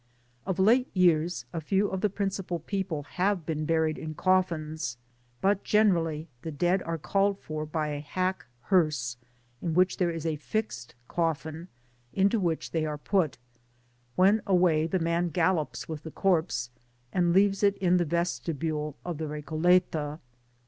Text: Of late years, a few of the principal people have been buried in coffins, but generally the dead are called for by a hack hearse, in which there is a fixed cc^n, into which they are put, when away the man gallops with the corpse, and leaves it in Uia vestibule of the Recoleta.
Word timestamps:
Of 0.47 0.57
late 0.57 0.89
years, 0.95 1.45
a 1.53 1.61
few 1.61 1.89
of 1.89 2.01
the 2.01 2.09
principal 2.09 2.57
people 2.57 3.03
have 3.03 3.45
been 3.45 3.65
buried 3.65 3.99
in 3.99 4.15
coffins, 4.15 4.97
but 5.41 5.63
generally 5.63 6.27
the 6.41 6.49
dead 6.49 6.81
are 6.81 6.97
called 6.97 7.37
for 7.37 7.67
by 7.67 7.89
a 7.89 7.99
hack 7.99 8.45
hearse, 8.61 9.17
in 9.61 9.75
which 9.75 9.97
there 9.97 10.09
is 10.09 10.25
a 10.25 10.37
fixed 10.37 10.95
cc^n, 11.07 11.67
into 12.15 12.39
which 12.39 12.71
they 12.71 12.83
are 12.83 12.97
put, 12.97 13.37
when 14.15 14.41
away 14.47 14.87
the 14.87 14.97
man 14.97 15.29
gallops 15.29 15.87
with 15.87 16.01
the 16.01 16.09
corpse, 16.09 16.71
and 17.13 17.31
leaves 17.31 17.61
it 17.61 17.77
in 17.77 17.99
Uia 17.99 18.07
vestibule 18.07 18.95
of 19.05 19.19
the 19.19 19.27
Recoleta. 19.27 20.17